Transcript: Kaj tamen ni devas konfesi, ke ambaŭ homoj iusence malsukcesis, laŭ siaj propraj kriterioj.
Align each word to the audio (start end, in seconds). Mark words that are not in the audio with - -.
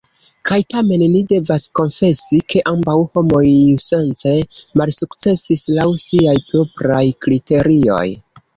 Kaj 0.49 0.57
tamen 0.73 1.01
ni 1.15 1.19
devas 1.31 1.65
konfesi, 1.79 2.39
ke 2.53 2.63
ambaŭ 2.71 2.95
homoj 3.03 3.43
iusence 3.51 4.33
malsukcesis, 4.83 5.65
laŭ 5.79 5.87
siaj 6.09 6.37
propraj 6.51 7.07
kriterioj. 7.27 8.05